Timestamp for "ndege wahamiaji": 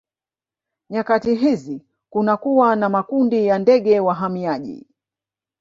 3.59-4.87